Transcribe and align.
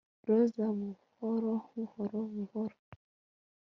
Roza 0.27 0.65
buhoroBuhoro 0.77 2.19
buhoro 2.33 2.77